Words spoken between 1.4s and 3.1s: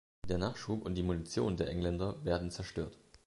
der Engländer werden zerstört.